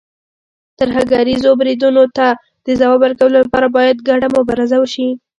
ترهګریزو 0.79 1.51
بریدونو 1.59 2.03
ته 2.17 2.27
د 2.65 2.67
ځواب 2.79 2.99
ورکولو 3.01 3.37
لپاره، 3.43 3.67
باید 3.77 3.97
ګډه 4.09 4.27
مبارزه 4.35 4.77
وشي. 4.79 5.07